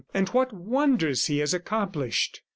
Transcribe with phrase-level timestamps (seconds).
[0.15, 2.41] And what wonders he has accomplished!"